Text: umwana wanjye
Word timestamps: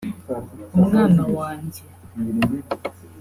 umwana 0.75 1.23
wanjye 1.35 1.81